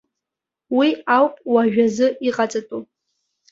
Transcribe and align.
Уи 0.77 0.89
ауп 1.15 1.35
уажәазы 1.53 2.07
иҟаҵатәу. 2.27 2.81